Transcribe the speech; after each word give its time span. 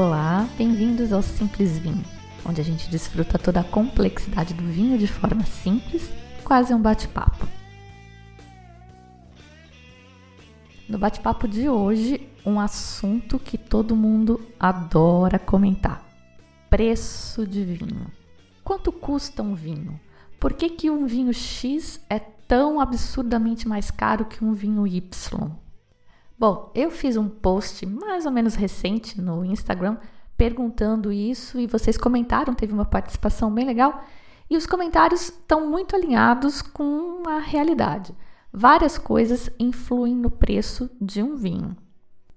Olá, 0.00 0.48
bem-vindos 0.56 1.12
ao 1.12 1.20
Simples 1.20 1.76
Vinho, 1.76 2.04
onde 2.46 2.60
a 2.60 2.64
gente 2.64 2.88
desfruta 2.88 3.36
toda 3.36 3.58
a 3.58 3.64
complexidade 3.64 4.54
do 4.54 4.62
vinho 4.62 4.96
de 4.96 5.08
forma 5.08 5.44
simples, 5.44 6.08
quase 6.44 6.72
um 6.72 6.80
bate-papo. 6.80 7.48
No 10.88 10.98
bate-papo 10.98 11.48
de 11.48 11.68
hoje, 11.68 12.28
um 12.46 12.60
assunto 12.60 13.40
que 13.40 13.58
todo 13.58 13.96
mundo 13.96 14.40
adora 14.56 15.36
comentar: 15.36 16.00
preço 16.70 17.44
de 17.44 17.64
vinho. 17.64 18.06
Quanto 18.62 18.92
custa 18.92 19.42
um 19.42 19.56
vinho? 19.56 19.98
Por 20.38 20.52
que, 20.52 20.70
que 20.70 20.88
um 20.88 21.06
vinho 21.06 21.34
X 21.34 22.00
é 22.08 22.20
tão 22.20 22.78
absurdamente 22.78 23.66
mais 23.66 23.90
caro 23.90 24.26
que 24.26 24.44
um 24.44 24.52
vinho 24.52 24.86
Y? 24.86 25.67
Bom, 26.38 26.70
eu 26.74 26.90
fiz 26.90 27.16
um 27.16 27.28
post 27.28 27.84
mais 27.84 28.24
ou 28.24 28.30
menos 28.30 28.54
recente 28.54 29.20
no 29.20 29.44
Instagram 29.44 29.96
perguntando 30.36 31.10
isso 31.10 31.58
e 31.58 31.66
vocês 31.66 31.98
comentaram, 31.98 32.54
teve 32.54 32.72
uma 32.72 32.84
participação 32.84 33.52
bem 33.52 33.66
legal. 33.66 34.04
E 34.48 34.56
os 34.56 34.64
comentários 34.64 35.22
estão 35.22 35.68
muito 35.68 35.96
alinhados 35.96 36.62
com 36.62 37.24
a 37.28 37.40
realidade. 37.40 38.14
Várias 38.52 38.96
coisas 38.96 39.50
influem 39.58 40.14
no 40.14 40.30
preço 40.30 40.88
de 41.00 41.22
um 41.22 41.34
vinho. 41.34 41.76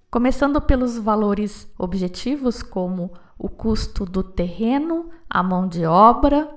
Começando 0.09 0.59
pelos 0.59 0.97
valores 0.97 1.71
objetivos, 1.77 2.61
como 2.63 3.13
o 3.37 3.47
custo 3.47 4.03
do 4.03 4.23
terreno, 4.23 5.09
a 5.29 5.41
mão 5.41 5.67
de 5.67 5.85
obra, 5.85 6.53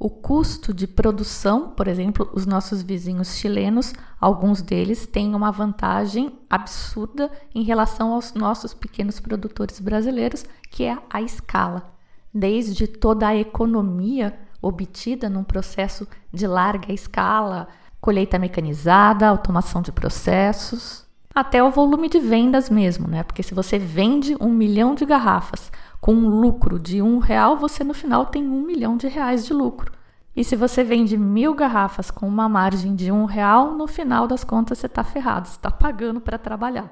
o 0.00 0.08
custo 0.08 0.72
de 0.72 0.86
produção, 0.86 1.68
por 1.72 1.86
exemplo, 1.86 2.26
os 2.32 2.46
nossos 2.46 2.80
vizinhos 2.80 3.36
chilenos, 3.36 3.92
alguns 4.18 4.62
deles 4.62 5.06
têm 5.06 5.34
uma 5.34 5.50
vantagem 5.52 6.32
absurda 6.48 7.30
em 7.54 7.62
relação 7.62 8.14
aos 8.14 8.32
nossos 8.32 8.72
pequenos 8.72 9.20
produtores 9.20 9.78
brasileiros, 9.78 10.46
que 10.70 10.84
é 10.84 10.96
a 11.10 11.20
escala. 11.20 11.92
Desde 12.32 12.86
toda 12.86 13.28
a 13.28 13.36
economia 13.36 14.38
obtida 14.62 15.28
num 15.28 15.44
processo 15.44 16.08
de 16.32 16.46
larga 16.46 16.90
escala, 16.94 17.68
colheita 18.00 18.38
mecanizada, 18.38 19.28
automação 19.28 19.82
de 19.82 19.92
processos, 19.92 21.04
até 21.34 21.62
o 21.62 21.70
volume 21.70 22.08
de 22.08 22.18
vendas 22.18 22.70
mesmo, 22.70 23.06
né? 23.06 23.22
Porque 23.22 23.42
se 23.42 23.52
você 23.52 23.78
vende 23.78 24.34
um 24.40 24.50
milhão 24.50 24.94
de 24.94 25.04
garrafas 25.04 25.70
com 26.00 26.14
um 26.14 26.40
lucro 26.40 26.78
de 26.78 27.02
um 27.02 27.18
real, 27.18 27.56
você 27.56 27.84
no 27.84 27.92
final 27.92 28.26
tem 28.26 28.46
um 28.46 28.62
milhão 28.62 28.96
de 28.96 29.06
reais 29.06 29.44
de 29.44 29.52
lucro. 29.52 29.92
E 30.34 30.44
se 30.44 30.56
você 30.56 30.82
vende 30.82 31.16
mil 31.16 31.54
garrafas 31.54 32.10
com 32.10 32.26
uma 32.26 32.48
margem 32.48 32.94
de 32.94 33.10
um 33.12 33.24
real, 33.24 33.76
no 33.76 33.86
final 33.86 34.26
das 34.26 34.44
contas 34.44 34.78
você 34.78 34.86
está 34.86 35.04
ferrado, 35.04 35.48
você 35.48 35.56
está 35.56 35.70
pagando 35.70 36.20
para 36.20 36.38
trabalhar. 36.38 36.90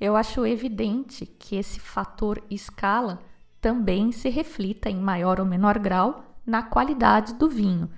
Eu 0.00 0.16
acho 0.16 0.46
evidente 0.46 1.26
que 1.26 1.56
esse 1.56 1.78
fator 1.78 2.42
escala 2.50 3.20
também 3.60 4.10
se 4.12 4.28
reflita 4.28 4.88
em 4.88 4.96
maior 4.96 5.38
ou 5.40 5.46
menor 5.46 5.78
grau 5.78 6.24
na 6.46 6.62
qualidade 6.62 7.34
do 7.34 7.48
vinho. 7.48 7.90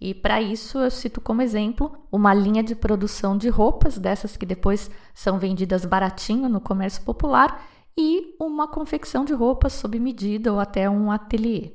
E 0.00 0.14
para 0.14 0.40
isso 0.40 0.78
eu 0.78 0.90
cito 0.90 1.20
como 1.20 1.42
exemplo 1.42 1.92
uma 2.12 2.32
linha 2.32 2.62
de 2.62 2.74
produção 2.74 3.36
de 3.36 3.48
roupas, 3.48 3.98
dessas 3.98 4.36
que 4.36 4.46
depois 4.46 4.90
são 5.12 5.38
vendidas 5.38 5.84
baratinho 5.84 6.48
no 6.48 6.60
comércio 6.60 7.02
popular, 7.02 7.60
e 8.00 8.36
uma 8.38 8.68
confecção 8.68 9.24
de 9.24 9.34
roupas 9.34 9.72
sob 9.72 9.98
medida 9.98 10.52
ou 10.52 10.60
até 10.60 10.88
um 10.88 11.10
ateliê. 11.10 11.72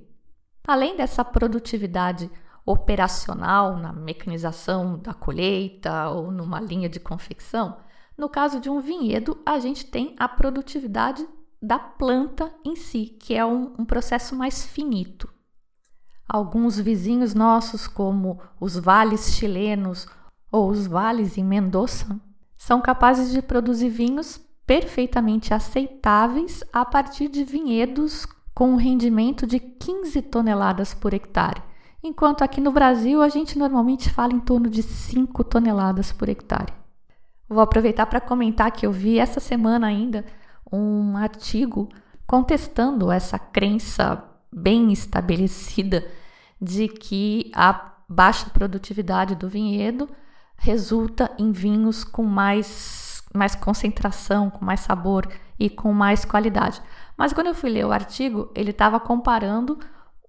Além 0.66 0.96
dessa 0.96 1.26
produtividade 1.26 2.32
operacional 2.66 3.76
na 3.76 3.92
mecanização 3.92 4.98
da 4.98 5.14
colheita 5.14 6.10
ou 6.10 6.32
numa 6.32 6.62
linha 6.62 6.88
de 6.88 6.98
confecção, 6.98 7.76
no 8.18 8.30
caso 8.30 8.62
de 8.62 8.70
um 8.70 8.80
vinhedo, 8.80 9.38
a 9.46 9.60
gente 9.60 9.86
tem 9.86 10.16
a 10.18 10.30
produtividade 10.30 11.28
da 11.62 11.78
planta 11.78 12.54
em 12.64 12.78
si, 12.78 13.18
que 13.20 13.34
é 13.34 13.46
um, 13.46 13.74
um 13.78 13.84
processo 13.84 14.34
mais 14.34 14.66
finito. 14.66 15.28
Alguns 16.26 16.80
vizinhos 16.80 17.34
nossos, 17.34 17.86
como 17.86 18.40
os 18.62 18.78
vales 18.78 19.34
chilenos 19.34 20.08
ou 20.50 20.70
os 20.70 20.88
vales 20.88 21.38
em 21.38 21.44
Mendoza, 21.44 22.18
são 22.58 22.80
capazes 22.80 23.30
de 23.30 23.42
produzir 23.42 23.90
vinhos 23.90 24.40
perfeitamente 24.66 25.54
aceitáveis 25.54 26.64
a 26.72 26.86
partir 26.86 27.28
de 27.28 27.44
vinhedos 27.44 28.26
com 28.54 28.72
um 28.72 28.76
rendimento 28.76 29.46
de 29.48 29.60
15 29.60 30.22
toneladas 30.24 30.94
por 30.94 31.14
hectare, 31.14 31.62
enquanto 32.04 32.44
aqui 32.44 32.62
no 32.62 32.72
Brasil 32.72 33.22
a 33.22 33.30
gente 33.30 33.58
normalmente 33.58 34.10
fala 34.10 34.34
em 34.34 34.40
torno 34.40 34.70
de 34.70 34.84
5 34.84 35.44
toneladas 35.44 36.12
por 36.12 36.30
hectare. 36.30 36.74
Vou 37.50 37.62
aproveitar 37.62 38.06
para 38.06 38.22
comentar 38.22 38.72
que 38.72 38.86
eu 38.86 38.92
vi 38.92 39.20
essa 39.20 39.40
semana 39.40 39.88
ainda 39.88 40.26
um 40.72 41.16
artigo 41.18 41.90
contestando 42.26 43.12
essa 43.12 43.38
crença 43.38 44.24
bem 44.52 44.92
estabelecida 44.92 46.06
de 46.60 46.88
que 46.88 47.52
a 47.54 47.94
baixa 48.08 48.50
produtividade 48.50 49.36
do 49.36 49.50
vinhedo 49.50 50.10
resulta 50.58 51.32
em 51.38 51.52
vinhos 51.52 52.04
com 52.04 52.24
mais, 52.24 52.68
mais 53.34 53.56
concentração, 53.56 54.50
com 54.50 54.64
mais 54.64 54.82
sabor 54.82 55.28
e 55.60 55.70
com 55.70 55.92
mais 55.92 56.24
qualidade. 56.24 56.82
Mas 57.18 57.34
quando 57.34 57.48
eu 57.48 57.56
fui 57.56 57.70
ler 57.70 57.86
o 57.86 57.92
artigo, 57.92 58.52
ele 58.56 58.72
estava 58.72 59.00
comparando 59.00 59.80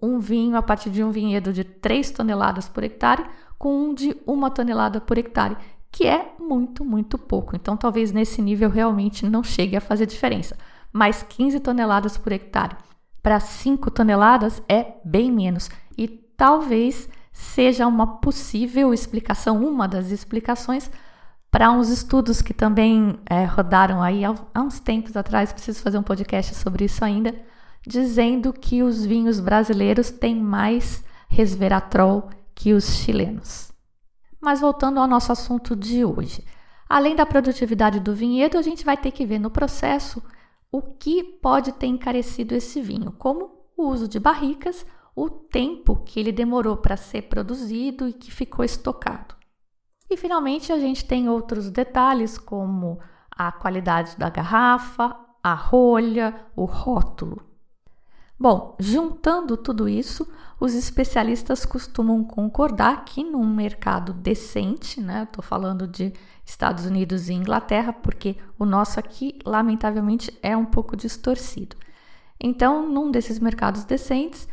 um 0.01 0.19
vinho 0.19 0.55
a 0.57 0.61
partir 0.61 0.89
de 0.89 1.03
um 1.03 1.11
vinhedo 1.11 1.53
de 1.53 1.63
3 1.63 2.11
toneladas 2.11 2.67
por 2.67 2.83
hectare 2.83 3.25
com 3.57 3.89
um 3.89 3.93
de 3.93 4.15
1 4.27 4.49
tonelada 4.49 4.99
por 4.99 5.17
hectare, 5.17 5.57
que 5.91 6.05
é 6.05 6.33
muito, 6.39 6.83
muito 6.83 7.17
pouco. 7.17 7.55
Então, 7.55 7.77
talvez 7.77 8.11
nesse 8.11 8.41
nível 8.41 8.69
realmente 8.69 9.25
não 9.25 9.43
chegue 9.43 9.77
a 9.77 9.81
fazer 9.81 10.05
diferença. 10.05 10.57
Mas 10.91 11.23
15 11.23 11.59
toneladas 11.59 12.17
por 12.17 12.31
hectare 12.31 12.75
para 13.23 13.39
5 13.39 13.89
toneladas 13.91 14.61
é 14.67 14.95
bem 15.03 15.31
menos. 15.31 15.69
E 15.97 16.07
talvez 16.07 17.09
seja 17.31 17.87
uma 17.87 18.17
possível 18.17 18.93
explicação, 18.93 19.65
uma 19.65 19.87
das 19.87 20.11
explicações 20.11 20.91
para 21.55 21.71
uns 21.71 21.87
estudos 21.87 22.41
que 22.41 22.53
também 22.53 23.17
é, 23.25 23.45
rodaram 23.45 24.03
aí 24.03 24.25
há, 24.25 24.35
há 24.53 24.61
uns 24.61 24.77
tempos 24.77 25.15
atrás. 25.15 25.53
Preciso 25.53 25.81
fazer 25.81 25.97
um 25.97 26.03
podcast 26.03 26.53
sobre 26.53 26.83
isso 26.83 27.05
ainda 27.05 27.33
dizendo 27.87 28.51
que 28.51 28.83
os 28.83 29.05
vinhos 29.05 29.39
brasileiros 29.39 30.11
têm 30.11 30.35
mais 30.35 31.01
resveratrol 31.29 32.29
que 32.53 32.73
os 32.73 32.97
chilenos. 32.97 33.71
Mas 34.41 34.59
voltando 34.59 34.99
ao 34.99 35.07
nosso 35.07 35.31
assunto 35.31 35.77
de 35.77 36.03
hoje. 36.03 36.43
Além 36.89 37.15
da 37.15 37.25
produtividade 37.25 38.01
do 38.01 38.13
vinhedo, 38.13 38.57
a 38.57 38.61
gente 38.61 38.83
vai 38.83 38.97
ter 38.97 39.11
que 39.11 39.25
ver 39.25 39.39
no 39.39 39.49
processo 39.49 40.21
o 40.69 40.81
que 40.81 41.23
pode 41.23 41.71
ter 41.71 41.87
encarecido 41.87 42.53
esse 42.53 42.81
vinho, 42.81 43.13
como 43.13 43.49
o 43.77 43.87
uso 43.87 44.09
de 44.09 44.19
barricas, 44.19 44.85
o 45.15 45.29
tempo 45.29 46.03
que 46.03 46.19
ele 46.19 46.33
demorou 46.33 46.75
para 46.75 46.97
ser 46.97 47.21
produzido 47.29 48.09
e 48.09 48.13
que 48.13 48.29
ficou 48.29 48.65
estocado. 48.65 49.35
E 50.09 50.17
finalmente 50.17 50.71
a 50.71 50.79
gente 50.79 51.05
tem 51.05 51.27
outros 51.27 51.69
detalhes 51.69 52.37
como 52.37 52.99
a 53.31 53.51
qualidade 53.51 54.15
da 54.17 54.29
garrafa, 54.29 55.15
a 55.43 55.53
rolha, 55.53 56.33
o 56.55 56.65
rótulo. 56.65 57.41
Bom, 58.37 58.75
juntando 58.79 59.55
tudo 59.55 59.87
isso, 59.87 60.27
os 60.59 60.73
especialistas 60.73 61.65
costumam 61.65 62.23
concordar 62.23 63.05
que 63.05 63.23
num 63.23 63.45
mercado 63.45 64.13
decente, 64.13 64.99
né? 64.99 65.23
Estou 65.23 65.43
falando 65.43 65.87
de 65.87 66.11
Estados 66.45 66.85
Unidos 66.85 67.29
e 67.29 67.33
Inglaterra, 67.33 67.93
porque 67.93 68.35
o 68.59 68.65
nosso 68.65 68.99
aqui, 68.99 69.39
lamentavelmente, 69.45 70.37
é 70.43 70.55
um 70.55 70.65
pouco 70.65 70.97
distorcido. 70.97 71.77
Então, 72.39 72.87
num 72.89 73.09
desses 73.09 73.39
mercados 73.39 73.85
decentes, 73.85 74.47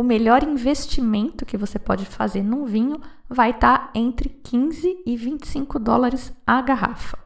o 0.00 0.02
melhor 0.02 0.42
investimento 0.42 1.44
que 1.44 1.56
você 1.56 1.78
pode 1.78 2.04
fazer 2.04 2.42
num 2.42 2.64
vinho 2.64 3.00
vai 3.28 3.50
estar 3.50 3.78
tá 3.78 3.90
entre 3.94 4.28
15 4.28 5.02
e 5.06 5.16
25 5.16 5.78
dólares 5.78 6.32
a 6.46 6.60
garrafa. 6.60 7.18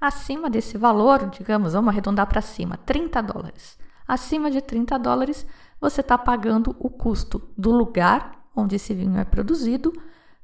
Acima 0.00 0.50
desse 0.50 0.76
valor, 0.76 1.30
digamos, 1.30 1.72
vamos 1.72 1.88
arredondar 1.88 2.26
para 2.26 2.40
cima, 2.40 2.76
30 2.76 3.22
dólares 3.22 3.78
Acima 4.06 4.50
de 4.50 4.60
30 4.60 4.98
dólares, 4.98 5.44
você 5.80 6.00
está 6.00 6.16
pagando 6.16 6.76
o 6.78 6.88
custo 6.88 7.42
do 7.58 7.72
lugar 7.72 8.36
onde 8.54 8.76
esse 8.76 8.94
vinho 8.94 9.18
é 9.18 9.24
produzido, 9.24 9.92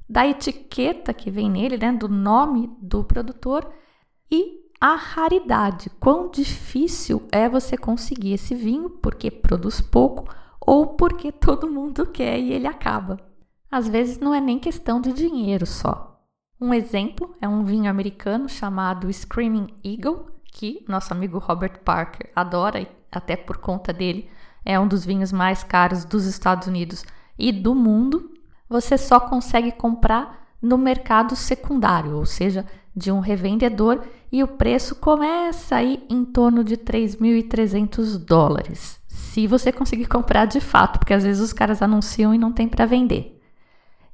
da 0.07 0.27
etiqueta 0.27 1.13
que 1.13 1.31
vem 1.31 1.49
nele, 1.49 1.77
né, 1.77 1.91
do 1.91 2.07
nome 2.07 2.69
do 2.79 3.03
produtor 3.03 3.67
e 4.29 4.61
a 4.79 4.95
raridade, 4.95 5.89
quão 5.99 6.29
difícil 6.29 7.23
é 7.31 7.47
você 7.47 7.77
conseguir 7.77 8.33
esse 8.33 8.53
vinho, 8.53 8.89
porque 8.89 9.31
produz 9.31 9.79
pouco 9.79 10.27
ou 10.65 10.87
porque 10.87 11.31
todo 11.31 11.69
mundo 11.69 12.05
quer 12.05 12.39
e 12.39 12.51
ele 12.53 12.67
acaba. 12.67 13.19
Às 13.69 13.87
vezes 13.87 14.19
não 14.19 14.33
é 14.33 14.39
nem 14.39 14.59
questão 14.59 15.01
de 15.01 15.11
dinheiro 15.11 15.65
só. 15.65 16.21
Um 16.59 16.73
exemplo 16.73 17.35
é 17.41 17.47
um 17.47 17.63
vinho 17.63 17.89
americano 17.89 18.47
chamado 18.47 19.11
Screaming 19.11 19.67
Eagle, 19.83 20.27
que 20.45 20.85
nosso 20.87 21.11
amigo 21.11 21.39
Robert 21.39 21.79
Parker 21.83 22.31
adora, 22.35 22.79
e 22.79 22.87
até 23.11 23.35
por 23.35 23.57
conta 23.57 23.91
dele 23.91 24.29
é 24.63 24.79
um 24.79 24.87
dos 24.87 25.03
vinhos 25.03 25.31
mais 25.31 25.63
caros 25.63 26.05
dos 26.05 26.25
Estados 26.25 26.67
Unidos 26.67 27.03
e 27.37 27.51
do 27.51 27.75
mundo. 27.75 28.31
Você 28.69 28.97
só 28.97 29.19
consegue 29.19 29.71
comprar 29.71 30.47
no 30.61 30.77
mercado 30.77 31.35
secundário, 31.35 32.15
ou 32.15 32.25
seja, 32.25 32.65
de 32.95 33.11
um 33.11 33.19
revendedor 33.19 34.01
e 34.31 34.43
o 34.43 34.47
preço 34.47 34.95
começa 34.95 35.75
aí 35.75 36.05
em 36.09 36.23
torno 36.23 36.63
de 36.63 36.77
3.300 36.77 38.17
dólares. 38.17 39.02
Se 39.33 39.47
você 39.47 39.71
conseguir 39.71 40.05
comprar 40.05 40.45
de 40.45 40.61
fato, 40.61 40.99
porque 40.99 41.11
às 41.11 41.23
vezes 41.23 41.41
os 41.41 41.51
caras 41.51 41.81
anunciam 41.81 42.35
e 42.35 42.37
não 42.37 42.51
tem 42.51 42.67
para 42.67 42.85
vender. 42.85 43.41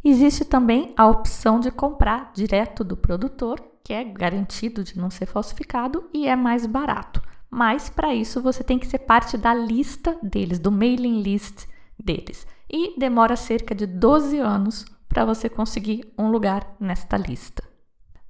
Existe 0.02 0.46
também 0.46 0.94
a 0.96 1.08
opção 1.08 1.60
de 1.60 1.70
comprar 1.70 2.32
direto 2.34 2.86
do 2.86 2.96
produtor, 2.96 3.62
que 3.84 3.92
é 3.92 4.02
garantido 4.02 4.82
de 4.82 4.98
não 4.98 5.10
ser 5.10 5.26
falsificado 5.26 6.10
e 6.14 6.26
é 6.26 6.38
mais 6.38 6.66
barato. 6.66 7.22
Mas 7.52 7.90
para 7.90 8.16
isso 8.16 8.42
você 8.42 8.64
tem 8.64 8.80
que 8.80 8.88
ser 8.88 9.00
parte 9.00 9.36
da 9.36 9.54
lista 9.54 10.18
deles, 10.24 10.58
do 10.58 10.72
mailing 10.72 11.22
list 11.22 11.66
deles. 12.02 12.48
E 12.70 12.98
demora 12.98 13.36
cerca 13.36 13.76
de 13.76 13.86
12 13.86 14.40
anos 14.40 14.86
para 15.10 15.26
você 15.26 15.50
conseguir 15.50 16.14
um 16.18 16.32
lugar 16.32 16.78
nesta 16.80 17.18
lista. 17.18 17.62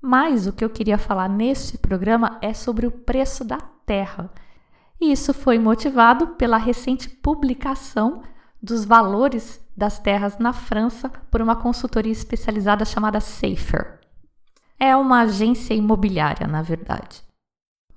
Mas 0.02 0.48
o 0.48 0.54
que 0.54 0.66
eu 0.66 0.72
queria 0.72 0.98
falar 0.98 1.30
neste 1.30 1.78
programa 1.78 2.40
é 2.42 2.52
sobre 2.52 2.88
o 2.88 2.92
preço 2.92 3.46
da 3.46 3.60
terra. 3.86 4.32
E 5.00 5.12
isso 5.12 5.34
foi 5.34 5.58
motivado 5.58 6.28
pela 6.28 6.58
recente 6.58 7.10
publicação 7.10 8.22
dos 8.62 8.84
valores 8.84 9.66
das 9.76 9.98
terras 9.98 10.38
na 10.38 10.52
França 10.52 11.10
por 11.32 11.42
uma 11.42 11.56
consultoria 11.56 12.12
especializada 12.12 12.84
chamada 12.84 13.22
Safer. 13.22 14.00
É 14.78 14.96
uma 14.96 15.22
agência 15.22 15.74
imobiliária, 15.74 16.48
na 16.48 16.62
verdade. 16.62 17.24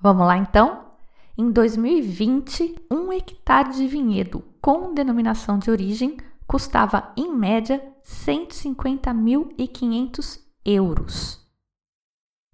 Vamos 0.00 0.26
lá 0.26 0.36
então? 0.36 0.92
Em 1.36 1.50
2020, 1.50 2.86
um 2.90 3.12
hectare 3.12 3.72
de 3.72 3.86
vinhedo 3.86 4.44
com 4.60 4.94
denominação 4.94 5.58
de 5.58 5.70
origem 5.70 6.16
custava, 6.46 7.12
em 7.16 7.34
média, 7.34 7.82
150.500 8.04 10.38
euros. 10.64 11.41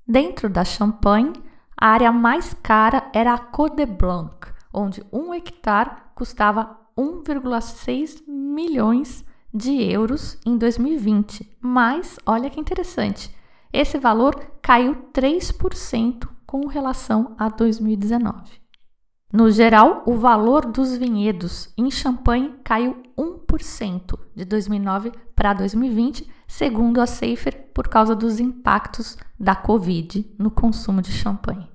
Dentro 0.06 0.48
da 0.48 0.64
Champagne, 0.64 1.42
a 1.76 1.88
área 1.88 2.12
mais 2.12 2.54
cara 2.54 3.10
era 3.12 3.34
a 3.34 3.38
Côte 3.38 3.74
de 3.76 3.86
Blanc, 3.86 4.46
onde 4.72 5.04
um 5.12 5.34
hectare 5.34 5.90
custava 6.14 6.78
1,6 6.96 8.22
milhões 8.28 9.24
de 9.52 9.82
euros 9.82 10.38
em 10.46 10.56
2020. 10.56 11.58
Mas 11.60 12.16
olha 12.24 12.48
que 12.48 12.60
interessante, 12.60 13.34
esse 13.72 13.98
valor 13.98 14.36
caiu 14.62 14.94
3% 15.12 16.28
com 16.46 16.66
relação 16.66 17.34
a 17.36 17.48
2019. 17.48 18.64
No 19.36 19.50
geral, 19.50 20.02
o 20.06 20.14
valor 20.14 20.64
dos 20.64 20.96
vinhedos 20.96 21.70
em 21.76 21.90
Champagne 21.90 22.54
caiu 22.64 23.02
1% 23.18 24.18
de 24.34 24.46
2009 24.46 25.12
para 25.34 25.52
2020, 25.52 26.26
segundo 26.48 27.02
a 27.02 27.06
Safer, 27.06 27.70
por 27.74 27.86
causa 27.86 28.16
dos 28.16 28.40
impactos 28.40 29.18
da 29.38 29.54
Covid 29.54 30.34
no 30.38 30.50
consumo 30.50 31.02
de 31.02 31.12
champanhe. 31.12 31.70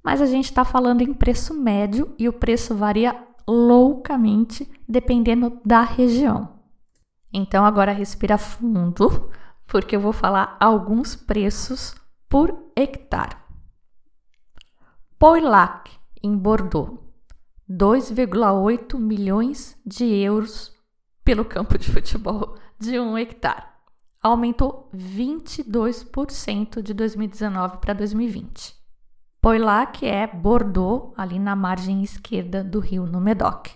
Mas 0.00 0.20
a 0.20 0.26
gente 0.26 0.44
está 0.44 0.64
falando 0.64 1.00
em 1.00 1.12
preço 1.12 1.52
médio 1.52 2.14
e 2.16 2.28
o 2.28 2.32
preço 2.32 2.72
varia 2.72 3.20
loucamente 3.48 4.70
dependendo 4.88 5.60
da 5.64 5.82
região. 5.82 6.60
Então 7.32 7.64
agora 7.64 7.90
respira 7.90 8.38
fundo, 8.38 9.28
porque 9.66 9.96
eu 9.96 10.00
vou 10.00 10.12
falar 10.12 10.56
alguns 10.60 11.16
preços 11.16 11.96
por 12.28 12.70
hectare. 12.76 13.36
Poilac 15.18 16.03
em 16.24 16.34
Bordeaux, 16.34 16.98
2,8 17.70 18.98
milhões 18.98 19.76
de 19.84 20.04
euros 20.04 20.72
pelo 21.22 21.44
campo 21.44 21.76
de 21.76 21.90
futebol 21.92 22.56
de 22.78 22.98
um 22.98 23.18
hectare. 23.18 23.62
Aumentou 24.22 24.88
22% 24.96 26.80
de 26.80 26.94
2019 26.94 27.76
para 27.76 27.92
2020. 27.92 28.74
que 29.92 30.06
é 30.06 30.26
Bordeaux, 30.26 31.12
ali 31.14 31.38
na 31.38 31.54
margem 31.54 32.02
esquerda 32.02 32.64
do 32.64 32.80
rio 32.80 33.06
no 33.06 33.20
Medoc. 33.20 33.68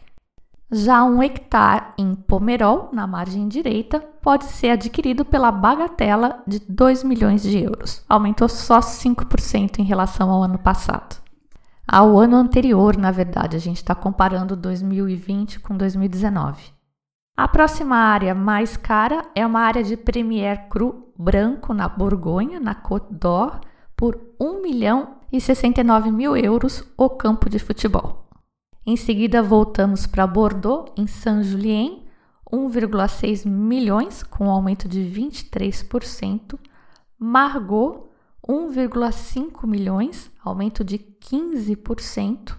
Já 0.71 1.05
um 1.05 1.23
hectare 1.23 1.93
em 1.99 2.15
Pomerol, 2.15 2.89
na 2.95 3.07
margem 3.07 3.47
direita, 3.47 4.01
pode 4.01 4.47
ser 4.47 4.71
adquirido 4.71 5.23
pela 5.23 5.53
bagatela 5.53 6.43
de 6.47 6.61
2 6.61 7.05
milhões 7.05 7.43
de 7.43 7.59
euros. 7.59 8.03
Aumentou 8.09 8.49
só 8.49 8.81
5% 8.81 9.81
em 9.81 9.85
relação 9.85 10.31
ao 10.31 10.43
ano 10.43 10.59
passado 10.59 11.18
ao 11.91 12.19
ano 12.19 12.37
anterior, 12.37 12.99
na 12.99 13.11
verdade, 13.11 13.57
a 13.57 13.59
gente 13.59 13.79
está 13.79 13.95
comparando 13.95 14.55
2020 14.55 15.59
com 15.61 15.75
2019. 15.75 16.71
A 17.35 17.49
próxima 17.49 17.97
área 17.97 18.35
mais 18.35 18.77
cara 18.77 19.25
é 19.35 19.47
uma 19.47 19.61
área 19.61 19.83
de 19.83 19.97
Premier 19.97 20.69
Cru 20.69 21.13
branco 21.17 21.73
na 21.73 21.89
Borgonha, 21.89 22.61
na 22.61 22.75
Côte 22.75 23.15
d'Or, 23.15 23.61
por 23.97 24.21
1 24.39 24.61
milhão 24.61 25.17
e 25.33 25.41
69 25.41 26.11
mil 26.11 26.37
euros 26.37 26.85
o 26.97 27.09
campo 27.09 27.49
de 27.49 27.59
futebol. 27.59 28.29
Em 28.85 28.97
seguida, 28.97 29.43
voltamos 29.43 30.07
para 30.07 30.27
Bordeaux, 30.27 30.93
em 30.95 31.07
Saint-Julien, 31.07 32.05
1,6 32.53 33.47
milhões, 33.47 34.23
com 34.23 34.47
um 34.47 34.51
aumento 34.51 34.87
de 34.87 35.01
23%. 35.01 36.59
Margot, 37.19 38.11
1,5 38.47 39.67
milhões, 39.67 40.31
aumento 40.49 40.83
de 40.83 40.99
15%. 40.99 42.57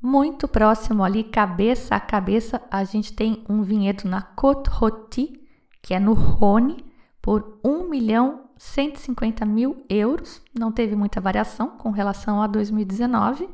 Muito 0.00 0.48
próximo 0.48 1.04
ali, 1.04 1.24
cabeça 1.24 1.94
a 1.94 2.00
cabeça, 2.00 2.60
a 2.70 2.82
gente 2.84 3.12
tem 3.12 3.44
um 3.48 3.62
vinhedo 3.62 4.08
na 4.08 4.20
Côte 4.20 4.68
Rôtie, 4.68 5.40
que 5.80 5.94
é 5.94 6.00
no 6.00 6.12
Rhône, 6.12 6.84
por 7.20 7.58
1 7.64 7.88
milhão 7.88 8.42
150 8.56 9.44
mil 9.44 9.84
euros, 9.88 10.40
não 10.56 10.70
teve 10.70 10.94
muita 10.94 11.20
variação 11.20 11.70
com 11.70 11.90
relação 11.90 12.40
a 12.40 12.46
2019. 12.46 13.48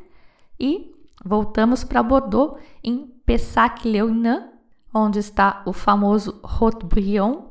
E 0.60 0.94
voltamos 1.24 1.82
para 1.82 2.02
Bordeaux, 2.02 2.60
em 2.84 3.06
Pessac-Léognan, 3.24 4.50
onde 4.92 5.18
está 5.18 5.62
o 5.64 5.72
famoso 5.72 6.40
Haut-Brion, 6.42 7.47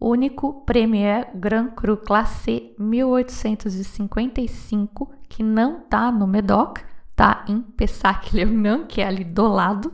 único 0.00 0.62
Premier 0.64 1.28
Grand 1.34 1.70
Cru 1.70 1.96
Classé 1.96 2.72
1855, 2.78 5.10
que 5.28 5.42
não 5.42 5.78
está 5.78 6.12
no 6.12 6.26
Medoc, 6.26 6.78
está 7.10 7.44
em 7.48 7.60
Pessac-Léognan, 7.60 8.86
que 8.86 9.00
é 9.00 9.06
ali 9.06 9.24
do 9.24 9.48
lado, 9.48 9.92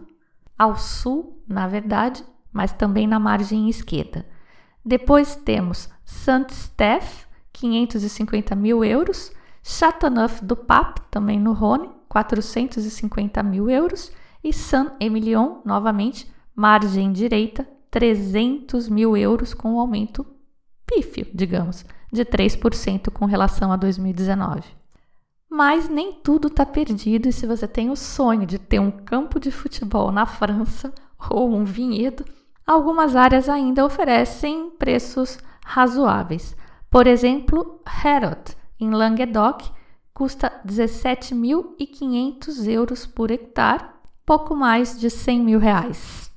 ao 0.59 0.77
sul, 0.77 1.43
na 1.49 1.67
verdade, 1.67 2.23
mas 2.53 2.73
também 2.73 3.07
na 3.07 3.19
margem 3.19 3.69
esquerda. 3.69 4.27
Depois 4.85 5.35
temos 5.35 5.89
Saint-Steph, 6.05 7.25
550 7.53 8.55
mil 8.55 8.85
euros, 8.85 9.33
Chateauneuf 9.63 10.45
du 10.45 10.55
Pape, 10.55 11.01
também 11.11 11.41
no 11.41 11.55
Rhône, 11.55 11.89
450 12.09 13.43
mil 13.43 13.71
euros, 13.71 14.13
e 14.43 14.53
Saint-Emilion, 14.53 15.63
novamente, 15.65 16.31
margem 16.55 17.11
direita, 17.11 17.67
300 17.95 18.89
mil 18.89 19.17
euros 19.17 19.55
com 19.55 19.75
um 19.75 19.79
aumento 19.79 20.27
pífio, 20.85 21.29
digamos, 21.33 21.87
de 22.13 22.25
3% 22.25 23.09
com 23.13 23.25
relação 23.25 23.71
a 23.71 23.77
2019. 23.77 24.65
Mas 25.49 25.89
nem 25.89 26.13
tudo 26.13 26.49
está 26.49 26.67
perdido 26.67 27.29
e 27.29 27.33
se 27.33 27.47
você 27.47 27.69
tem 27.69 27.91
o 27.91 27.97
sonho 27.97 28.47
de 28.47 28.59
ter 28.59 28.81
um 28.81 28.91
campo 28.91 29.39
de 29.39 29.53
futebol 29.53 30.11
na 30.11 30.27
França 30.27 30.93
ou 31.31 31.55
um 31.55 31.63
vinhedo, 31.63 32.25
algumas 32.67 33.15
áreas 33.15 33.49
ainda 33.49 33.87
oferecem 33.87 34.71
preços 34.71 35.39
razoáveis. 35.65 36.57
Por 36.91 37.07
exemplo, 37.07 37.81
Herod, 38.05 38.57
em 38.81 38.91
Languedoc, 38.91 39.71
custa 40.13 40.51
17.500 40.67 42.67
euros 42.67 43.07
por 43.07 43.31
hectare, 43.31 43.85
pouco 44.27 44.57
mais 44.57 44.99
de 44.99 45.09
100 45.09 45.41
mil 45.41 45.61
reais. 45.61 46.34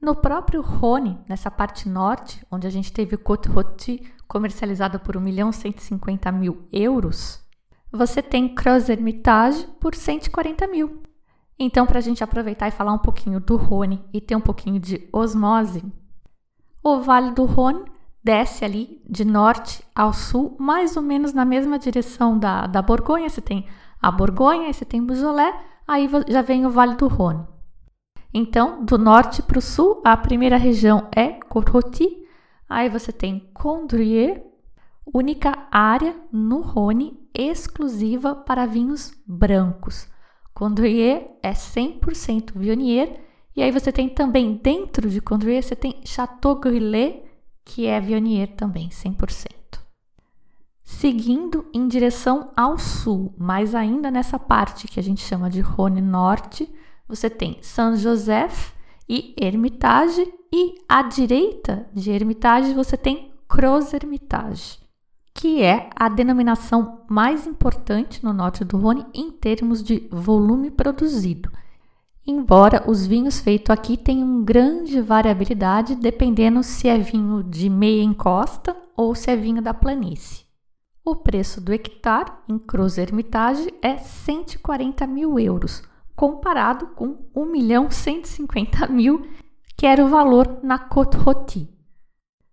No 0.00 0.14
próprio 0.14 0.62
Rhône, 0.62 1.18
nessa 1.28 1.50
parte 1.50 1.88
norte, 1.88 2.44
onde 2.50 2.66
a 2.66 2.70
gente 2.70 2.92
teve 2.92 3.16
o 3.16 3.18
Côte 3.18 3.48
Rôti 3.48 4.02
comercializado 4.28 5.00
por 5.00 5.16
1 5.16 5.20
milhão 5.20 5.50
150 5.50 6.30
mil 6.30 6.68
euros, 6.72 7.44
você 7.90 8.22
tem 8.22 8.54
Creuse 8.54 8.92
Hermitage 8.92 9.66
por 9.80 9.94
140 9.94 10.68
mil. 10.68 11.02
Então, 11.58 11.84
para 11.84 11.98
a 11.98 12.02
gente 12.02 12.22
aproveitar 12.22 12.68
e 12.68 12.72
falar 12.72 12.92
um 12.92 12.98
pouquinho 12.98 13.40
do 13.40 13.56
Rhône 13.56 14.04
e 14.12 14.20
ter 14.20 14.36
um 14.36 14.40
pouquinho 14.40 14.78
de 14.78 15.08
osmose, 15.12 15.82
o 16.82 17.00
Vale 17.00 17.32
do 17.32 17.44
Rhône 17.44 17.84
desce 18.22 18.64
ali 18.64 19.02
de 19.08 19.24
norte 19.24 19.82
ao 19.92 20.12
sul, 20.12 20.56
mais 20.60 20.96
ou 20.96 21.02
menos 21.02 21.32
na 21.32 21.44
mesma 21.44 21.78
direção 21.78 22.38
da, 22.38 22.68
da 22.68 22.80
Borgonha. 22.80 23.28
Você 23.28 23.40
tem 23.40 23.66
a 24.00 24.12
Borgonha, 24.12 24.72
você 24.72 24.84
tem 24.84 25.04
Beaujolais, 25.04 25.54
aí 25.88 26.08
já 26.28 26.42
vem 26.42 26.64
o 26.64 26.70
Vale 26.70 26.94
do 26.94 27.08
Rhône. 27.08 27.44
Então, 28.32 28.84
do 28.84 28.98
norte 28.98 29.42
para 29.42 29.58
o 29.58 29.62
sul, 29.62 30.02
a 30.04 30.16
primeira 30.16 30.56
região 30.56 31.08
é 31.14 31.28
Côte 31.48 32.26
aí 32.68 32.88
você 32.88 33.10
tem 33.10 33.48
Condrieu, 33.54 34.52
única 35.12 35.66
área 35.70 36.14
no 36.30 36.60
Rhône 36.60 37.18
exclusiva 37.32 38.34
para 38.34 38.66
vinhos 38.66 39.12
brancos. 39.26 40.06
Condrieu 40.52 41.38
é 41.42 41.52
100% 41.52 42.52
Viognier, 42.54 43.20
e 43.56 43.62
aí 43.62 43.70
você 43.70 43.90
tem 43.90 44.08
também 44.08 44.54
dentro 44.54 45.08
de 45.08 45.20
Condrieu, 45.20 45.62
você 45.62 45.74
tem 45.74 46.00
Chateau 46.04 46.56
Grillet, 46.56 47.22
que 47.64 47.86
é 47.86 47.98
Viognier 48.00 48.54
também, 48.56 48.88
100%. 48.88 49.58
Seguindo 50.84 51.66
em 51.72 51.86
direção 51.86 52.50
ao 52.56 52.78
sul, 52.78 53.34
mas 53.38 53.74
ainda 53.74 54.10
nessa 54.10 54.38
parte 54.38 54.88
que 54.88 54.98
a 54.98 55.02
gente 55.02 55.20
chama 55.20 55.48
de 55.48 55.60
Rhône 55.60 56.00
Norte, 56.00 56.68
você 57.08 57.30
tem 57.30 57.58
Saint-Joseph 57.62 58.72
e 59.08 59.34
Hermitage, 59.40 60.32
e 60.52 60.74
à 60.88 61.02
direita 61.02 61.88
de 61.92 62.10
Hermitage 62.10 62.72
você 62.74 62.96
tem 62.96 63.32
Croz 63.48 63.92
Hermitage, 63.92 64.78
que 65.34 65.62
é 65.62 65.90
a 65.94 66.08
denominação 66.08 67.02
mais 67.08 67.46
importante 67.46 68.24
no 68.24 68.32
norte 68.32 68.64
do 68.64 68.76
Rhône 68.76 69.06
em 69.14 69.30
termos 69.30 69.82
de 69.82 70.08
volume 70.10 70.70
produzido 70.70 71.50
embora 72.28 72.84
os 72.86 73.06
vinhos 73.06 73.40
feitos 73.40 73.70
aqui 73.70 73.96
tenham 73.96 74.44
grande 74.44 75.00
variabilidade 75.00 75.94
dependendo 75.94 76.62
se 76.62 76.86
é 76.86 76.98
vinho 76.98 77.42
de 77.42 77.70
meia 77.70 78.02
encosta 78.02 78.76
ou 78.94 79.14
se 79.14 79.30
é 79.30 79.36
vinho 79.36 79.62
da 79.62 79.72
planície. 79.72 80.44
O 81.02 81.16
preço 81.16 81.58
do 81.58 81.72
hectare 81.72 82.30
em 82.46 82.58
Cruz 82.58 82.98
Hermitage 82.98 83.72
é 83.80 83.96
140 83.96 85.06
mil 85.06 85.38
euros, 85.38 85.82
comparado 86.18 86.88
com 86.96 87.16
1 87.32 87.46
milhão 87.46 87.88
150 87.88 88.88
mil, 88.88 89.24
que 89.76 89.86
era 89.86 90.04
o 90.04 90.08
valor 90.08 90.58
na 90.64 90.76
Côte 90.76 91.16
Rôti. 91.16 91.70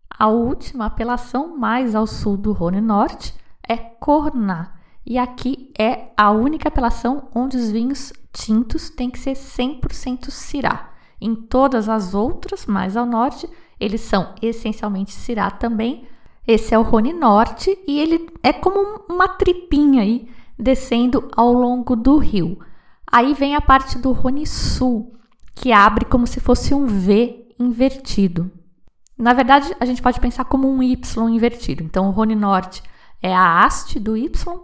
A 0.07 0.27
última 0.27 0.85
apelação 0.85 1.57
mais 1.57 1.95
ao 1.95 2.05
sul 2.05 2.37
do 2.37 2.51
Rhône 2.51 2.79
Norte 2.79 3.33
é 3.67 3.75
Cornat, 3.75 4.69
e 5.03 5.17
aqui 5.17 5.73
é 5.79 6.11
a 6.15 6.29
única 6.29 6.67
apelação 6.67 7.27
onde 7.33 7.57
os 7.57 7.71
vinhos 7.71 8.13
tintos 8.31 8.91
têm 8.91 9.09
que 9.09 9.17
ser 9.17 9.33
100% 9.33 10.29
Syrah. 10.29 10.91
Em 11.19 11.33
todas 11.33 11.89
as 11.89 12.13
outras, 12.13 12.67
mais 12.67 12.95
ao 12.95 13.07
norte, 13.07 13.49
eles 13.79 14.01
são 14.01 14.35
essencialmente 14.43 15.11
Syrah 15.11 15.49
também. 15.49 16.07
Esse 16.47 16.75
é 16.75 16.77
o 16.77 16.83
Rhône 16.83 17.13
Norte 17.13 17.75
e 17.87 17.99
ele 17.99 18.29
é 18.43 18.53
como 18.53 19.01
uma 19.09 19.27
tripinha 19.27 20.03
aí 20.03 20.29
descendo 20.55 21.27
ao 21.35 21.51
longo 21.51 21.95
do 21.95 22.19
rio. 22.19 22.59
Aí 23.15 23.33
vem 23.33 23.55
a 23.55 23.61
parte 23.61 23.97
do 23.97 24.11
Rhône 24.11 24.45
Sul, 24.45 25.13
que 25.55 25.71
abre 25.71 26.03
como 26.03 26.27
se 26.27 26.41
fosse 26.41 26.73
um 26.73 26.85
V 26.85 27.47
invertido. 27.57 28.51
Na 29.17 29.31
verdade, 29.31 29.73
a 29.79 29.85
gente 29.85 30.01
pode 30.01 30.19
pensar 30.19 30.43
como 30.43 30.69
um 30.69 30.83
Y 30.83 31.29
invertido. 31.29 31.81
Então, 31.81 32.09
o 32.09 32.11
Rhône 32.11 32.35
Norte 32.35 32.83
é 33.23 33.33
a 33.33 33.63
haste 33.63 34.01
do 34.01 34.17
Y 34.17 34.59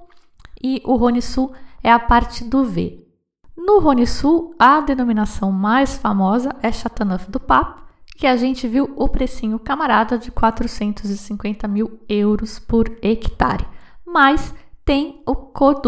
e 0.61 0.81
o 0.83 0.97
Rhône 0.97 1.21
Sul 1.21 1.53
é 1.81 1.93
a 1.93 1.97
parte 1.97 2.43
do 2.43 2.65
V. 2.65 3.07
No 3.55 3.79
Rhône 3.79 4.05
Sul, 4.05 4.53
a 4.59 4.81
denominação 4.81 5.49
mais 5.49 5.95
famosa 5.95 6.53
é 6.61 6.73
Chateauneuf 6.73 7.31
do 7.31 7.39
Pape, 7.39 7.81
que 8.17 8.27
a 8.27 8.35
gente 8.35 8.67
viu 8.67 8.93
o 8.97 9.07
precinho 9.07 9.57
camarada 9.59 10.17
de 10.17 10.29
450 10.29 11.69
mil 11.69 12.01
euros 12.09 12.59
por 12.59 12.97
hectare. 13.01 13.65
Mas 14.05 14.53
tem 14.83 15.23
o 15.25 15.31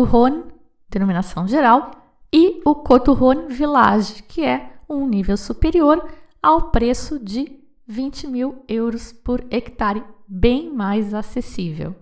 Rhône, 0.06 0.46
denominação 0.90 1.46
geral, 1.46 2.03
e 2.34 2.60
o 2.66 2.74
Rhône 3.14 3.54
Village, 3.54 4.24
que 4.24 4.44
é 4.44 4.74
um 4.90 5.08
nível 5.08 5.38
superior 5.38 6.04
ao 6.42 6.72
preço 6.72 7.20
de 7.20 7.60
20 7.86 8.26
mil 8.28 8.64
euros 8.68 9.12
por 9.14 9.46
hectare, 9.52 10.04
bem 10.28 10.74
mais 10.74 11.14
acessível. 11.14 11.96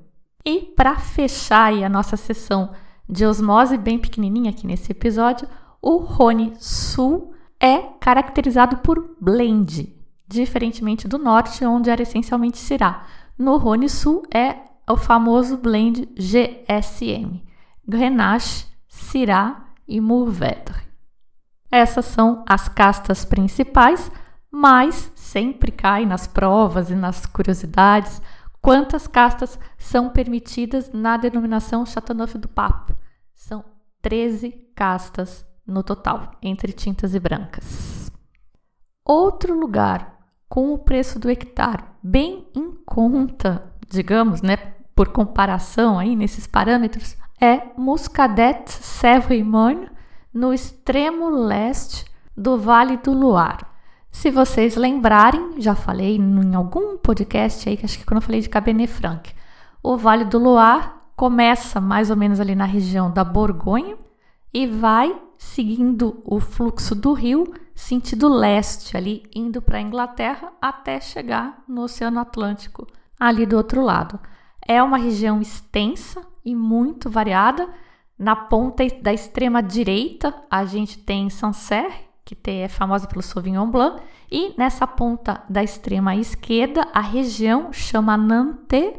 E 0.45 0.61
para 0.61 0.97
fechar 0.97 1.73
a 1.73 1.89
nossa 1.89 2.15
sessão 2.15 2.71
de 3.09 3.25
osmose 3.25 3.77
bem 3.77 3.99
pequenininha 3.99 4.51
aqui 4.51 4.65
nesse 4.65 4.93
episódio, 4.93 5.47
o 5.81 5.97
Rhône 5.97 6.53
Sul 6.59 7.33
é 7.59 7.79
caracterizado 7.99 8.77
por 8.77 9.17
blend, 9.19 9.93
diferentemente 10.25 11.09
do 11.09 11.17
norte, 11.17 11.65
onde 11.65 11.89
era 11.89 12.01
essencialmente 12.01 12.57
Syrah. 12.57 13.05
No 13.37 13.57
Rhône 13.57 13.89
Sul 13.89 14.23
é 14.33 14.55
o 14.89 14.95
famoso 14.95 15.57
blend 15.57 16.07
GSM, 16.15 17.43
Grenache, 17.85 18.65
Syrah 18.87 19.70
e 19.95 20.01
Mourvèdre. 20.01 20.81
Essas 21.71 22.05
são 22.05 22.43
as 22.47 22.67
castas 22.67 23.23
principais, 23.23 24.11
mas 24.51 25.11
sempre 25.15 25.71
cai 25.71 26.05
nas 26.05 26.27
provas 26.27 26.89
e 26.89 26.95
nas 26.95 27.25
curiosidades 27.25 28.21
Quantas 28.61 29.07
castas 29.07 29.57
são 29.75 30.09
permitidas 30.09 30.91
na 30.93 31.17
denominação 31.17 31.83
Chateauneuf 31.83 32.37
do 32.37 32.47
Pape? 32.47 32.95
São 33.33 33.65
13 34.03 34.51
castas 34.75 35.43
no 35.65 35.81
total, 35.81 36.33
entre 36.43 36.71
tintas 36.71 37.15
e 37.15 37.19
brancas. 37.19 38.11
Outro 39.03 39.59
lugar 39.59 40.15
com 40.47 40.73
o 40.73 40.77
preço 40.77 41.17
do 41.17 41.29
hectare 41.29 41.83
bem 42.03 42.47
em 42.53 42.71
conta, 42.85 43.63
digamos, 43.89 44.43
né, 44.43 44.57
por 44.95 45.09
comparação 45.09 45.97
aí 45.97 46.15
nesses 46.15 46.45
parâmetros, 46.45 47.17
é 47.41 47.71
Muscadet 47.75 48.69
Sèvres 48.69 49.43
Morne, 49.43 49.89
no 50.31 50.53
extremo 50.53 51.27
leste 51.27 52.05
do 52.37 52.55
Vale 52.55 52.97
do 52.97 53.11
Loire. 53.11 53.65
Se 54.11 54.29
vocês 54.29 54.75
lembrarem, 54.75 55.59
já 55.59 55.73
falei 55.73 56.17
em 56.17 56.53
algum 56.53 56.97
podcast 56.97 57.67
aí, 57.67 57.79
acho 57.83 57.97
que 57.97 58.05
quando 58.05 58.17
eu 58.17 58.25
falei 58.25 58.41
de 58.41 58.49
Cabernet 58.49 58.91
Franc, 58.91 59.33
o 59.81 59.97
Vale 59.97 60.25
do 60.25 60.37
Loire 60.37 60.91
começa 61.15 61.81
mais 61.81 62.11
ou 62.11 62.15
menos 62.15 62.39
ali 62.39 62.53
na 62.53 62.65
região 62.65 63.09
da 63.09 63.23
Borgonha 63.23 63.97
e 64.53 64.67
vai 64.67 65.19
seguindo 65.35 66.21
o 66.23 66.39
fluxo 66.39 66.93
do 66.93 67.13
rio 67.13 67.51
sentido 67.73 68.29
leste, 68.29 68.95
ali 68.95 69.23
indo 69.33 69.61
para 69.61 69.79
a 69.79 69.81
Inglaterra 69.81 70.53
até 70.61 70.99
chegar 70.99 71.63
no 71.67 71.81
Oceano 71.83 72.19
Atlântico, 72.19 72.85
ali 73.19 73.47
do 73.47 73.57
outro 73.57 73.81
lado. 73.81 74.19
É 74.71 74.81
uma 74.81 74.97
região 74.97 75.41
extensa 75.41 76.25
e 76.45 76.55
muito 76.55 77.09
variada. 77.09 77.67
Na 78.17 78.37
ponta 78.37 78.87
da 79.01 79.11
extrema 79.11 79.61
direita, 79.61 80.33
a 80.49 80.63
gente 80.63 80.97
tem 80.97 81.29
Sancerre, 81.29 82.05
que 82.23 82.37
é 82.49 82.69
famosa 82.69 83.05
pelo 83.05 83.21
Sauvignon 83.21 83.69
Blanc, 83.69 84.01
e 84.31 84.55
nessa 84.57 84.87
ponta 84.87 85.43
da 85.49 85.61
extrema 85.61 86.15
esquerda, 86.15 86.87
a 86.93 87.01
região 87.01 87.73
chama 87.73 88.15
Nantes. 88.15 88.93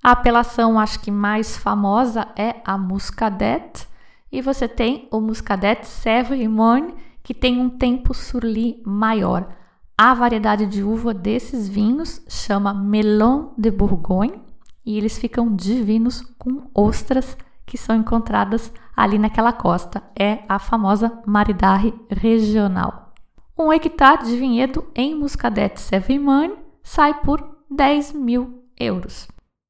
A 0.00 0.12
apelação, 0.12 0.78
acho 0.78 1.00
que 1.00 1.10
mais 1.10 1.56
famosa 1.56 2.28
é 2.36 2.62
a 2.64 2.78
Muscadet, 2.78 3.88
e 4.30 4.40
você 4.40 4.68
tem 4.68 5.08
o 5.10 5.20
Muscadet 5.20 5.84
Sauvignon, 5.84 6.92
que 7.24 7.34
tem 7.34 7.60
um 7.60 7.68
tempo 7.68 8.14
surli 8.14 8.80
maior. 8.86 9.52
A 9.98 10.14
variedade 10.14 10.64
de 10.64 10.84
uva 10.84 11.12
desses 11.12 11.68
vinhos 11.68 12.24
chama 12.28 12.72
Melon 12.72 13.48
de 13.58 13.68
Bourgogne 13.68 14.46
e 14.88 14.96
eles 14.96 15.18
ficam 15.18 15.54
divinos 15.54 16.22
com 16.38 16.70
ostras 16.74 17.36
que 17.66 17.76
são 17.76 17.94
encontradas 17.94 18.72
ali 18.96 19.18
naquela 19.18 19.52
costa. 19.52 20.02
É 20.18 20.38
a 20.48 20.58
famosa 20.58 21.22
maridaje 21.26 21.92
regional. 22.08 23.12
Um 23.58 23.70
hectare 23.70 24.24
de 24.24 24.34
vinhedo 24.38 24.90
em 24.94 25.14
Muscadet 25.14 25.78
Sauvignon 25.78 26.56
sai 26.82 27.20
por 27.20 27.58
10 27.70 28.14
mil 28.14 28.64
euros. 28.80 29.28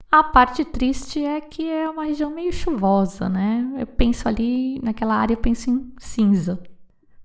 A 0.08 0.22
parte 0.22 0.64
triste 0.64 1.24
é 1.24 1.40
que 1.40 1.68
é 1.68 1.90
uma 1.90 2.04
região 2.04 2.30
meio 2.30 2.52
chuvosa, 2.52 3.28
né? 3.28 3.68
Eu 3.76 3.88
penso 3.88 4.28
ali, 4.28 4.80
naquela 4.84 5.16
área, 5.16 5.34
eu 5.34 5.38
penso 5.38 5.68
em 5.68 5.92
cinza. 5.98 6.62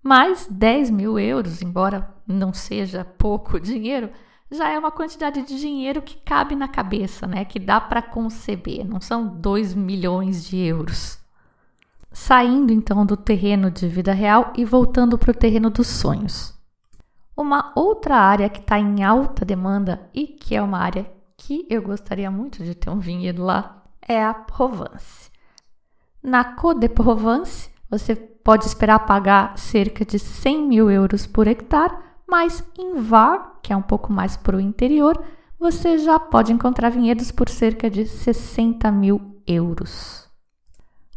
Mas 0.01 0.47
10 0.49 0.89
mil 0.89 1.19
euros, 1.19 1.61
embora 1.61 2.11
não 2.27 2.53
seja 2.53 3.05
pouco 3.05 3.59
dinheiro, 3.61 4.09
já 4.53 4.69
é 4.69 4.77
uma 4.77 4.91
quantidade 4.91 5.41
de 5.41 5.59
dinheiro 5.59 6.01
que 6.01 6.17
cabe 6.17 6.55
na 6.55 6.67
cabeça, 6.67 7.25
né? 7.25 7.43
Que 7.43 7.59
dá 7.59 7.81
para 7.81 8.01
conceber, 8.01 8.85
não 8.85 9.01
são 9.01 9.27
2 9.27 9.73
milhões 9.73 10.45
de 10.45 10.57
euros. 10.57 11.19
Saindo 12.11 12.71
então 12.71 13.05
do 13.05 13.17
terreno 13.17 13.71
de 13.71 13.87
vida 13.87 14.13
real 14.13 14.53
e 14.55 14.63
voltando 14.63 15.17
para 15.17 15.31
o 15.31 15.35
terreno 15.35 15.69
dos 15.69 15.87
sonhos. 15.87 16.53
Uma 17.35 17.73
outra 17.75 18.15
área 18.15 18.47
que 18.47 18.59
está 18.59 18.77
em 18.77 19.03
alta 19.03 19.43
demanda 19.43 20.07
e 20.13 20.27
que 20.27 20.55
é 20.55 20.61
uma 20.61 20.77
área 20.77 21.11
que 21.35 21.65
eu 21.67 21.81
gostaria 21.81 22.29
muito 22.29 22.63
de 22.63 22.75
ter 22.75 22.91
um 22.91 22.99
vinhedo 22.99 23.43
lá 23.43 23.83
é 24.07 24.23
a 24.23 24.33
Provence. 24.33 25.31
Na 26.21 26.43
Côte 26.43 26.81
de 26.81 26.89
Provence, 26.89 27.69
você 27.89 28.15
pode 28.15 28.65
esperar 28.65 28.99
pagar 28.99 29.57
cerca 29.57 30.05
de 30.05 30.19
100 30.19 30.67
mil 30.67 30.91
euros 30.91 31.25
por 31.25 31.47
hectare 31.47 31.95
mas 32.27 32.63
em 32.77 32.95
Var, 33.01 33.59
que 33.61 33.71
é 33.71 33.77
um 33.77 33.81
pouco 33.81 34.11
mais 34.11 34.35
para 34.35 34.57
o 34.57 34.61
interior, 34.61 35.21
você 35.59 35.97
já 35.97 36.19
pode 36.19 36.51
encontrar 36.51 36.89
vinhedos 36.89 37.31
por 37.31 37.47
cerca 37.47 37.89
de 37.89 38.05
60 38.05 38.91
mil 38.91 39.41
euros. 39.47 40.29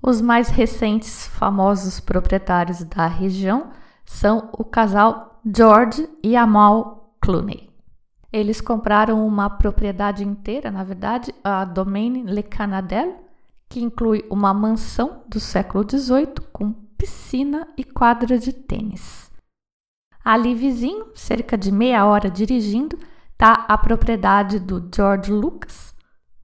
Os 0.02 0.20
mais 0.20 0.48
recentes 0.48 1.26
famosos 1.26 1.98
proprietários 1.98 2.84
da 2.84 3.06
região 3.06 3.70
são 4.04 4.50
o 4.52 4.64
casal 4.64 5.40
George 5.44 6.08
e 6.22 6.36
Amal 6.36 7.16
Clooney. 7.20 7.70
Eles 8.32 8.60
compraram 8.60 9.26
uma 9.26 9.48
propriedade 9.48 10.22
inteira, 10.22 10.70
na 10.70 10.84
verdade, 10.84 11.34
a 11.42 11.64
Domaine 11.64 12.22
Le 12.22 12.42
Canadel, 12.42 13.25
que 13.68 13.80
inclui 13.80 14.25
uma 14.30 14.52
mansão 14.52 15.22
do 15.26 15.40
século 15.40 15.84
XVIII 15.88 16.34
com 16.52 16.72
piscina 16.96 17.66
e 17.76 17.82
quadra 17.82 18.38
de 18.38 18.52
tênis. 18.52 19.25
Ali 20.26 20.56
vizinho, 20.56 21.06
cerca 21.14 21.56
de 21.56 21.71
meia 21.71 22.04
hora 22.04 22.28
dirigindo, 22.28 22.99
está 23.30 23.65
a 23.69 23.78
propriedade 23.78 24.58
do 24.58 24.91
George 24.93 25.30
Lucas, 25.30 25.95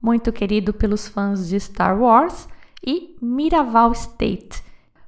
muito 0.01 0.31
querido 0.31 0.73
pelos 0.73 1.05
fãs 1.05 1.49
de 1.49 1.59
Star 1.59 1.99
Wars, 1.99 2.47
e 2.81 3.17
Miraval 3.21 3.91
State, 3.91 4.63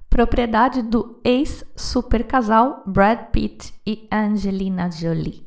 propriedade 0.10 0.82
do 0.82 1.22
ex-super 1.24 2.26
casal 2.26 2.84
Brad 2.86 3.30
Pitt 3.32 3.74
e 3.88 4.10
Angelina 4.12 4.92
Jolie. 4.92 5.46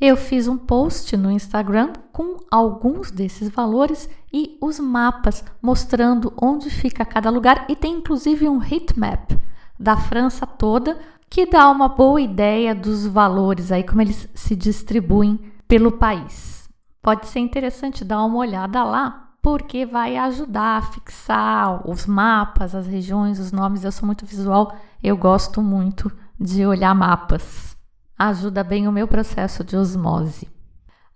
Eu 0.00 0.16
fiz 0.16 0.48
um 0.48 0.58
post 0.58 1.16
no 1.16 1.30
Instagram 1.30 1.92
com 2.12 2.38
alguns 2.50 3.12
desses 3.12 3.48
valores 3.48 4.10
e 4.32 4.58
os 4.60 4.80
mapas 4.80 5.44
mostrando 5.62 6.32
onde 6.36 6.68
fica 6.68 7.04
cada 7.04 7.30
lugar 7.30 7.64
e 7.68 7.76
tem 7.76 7.94
inclusive 7.94 8.48
um 8.48 8.60
heatmap 8.60 9.38
da 9.78 9.96
França 9.96 10.46
toda 10.46 10.98
que 11.34 11.46
dá 11.46 11.68
uma 11.68 11.88
boa 11.88 12.20
ideia 12.20 12.72
dos 12.72 13.04
valores 13.08 13.72
aí, 13.72 13.82
como 13.82 14.00
eles 14.00 14.28
se 14.36 14.54
distribuem 14.54 15.36
pelo 15.66 15.90
país. 15.90 16.68
Pode 17.02 17.26
ser 17.26 17.40
interessante 17.40 18.04
dar 18.04 18.22
uma 18.22 18.38
olhada 18.38 18.84
lá, 18.84 19.32
porque 19.42 19.84
vai 19.84 20.16
ajudar 20.16 20.78
a 20.78 20.82
fixar 20.82 21.90
os 21.90 22.06
mapas, 22.06 22.72
as 22.72 22.86
regiões, 22.86 23.40
os 23.40 23.50
nomes. 23.50 23.82
Eu 23.82 23.90
sou 23.90 24.06
muito 24.06 24.24
visual, 24.24 24.76
eu 25.02 25.16
gosto 25.16 25.60
muito 25.60 26.08
de 26.38 26.64
olhar 26.64 26.94
mapas. 26.94 27.76
Ajuda 28.16 28.62
bem 28.62 28.86
o 28.86 28.92
meu 28.92 29.08
processo 29.08 29.64
de 29.64 29.76
osmose. 29.76 30.48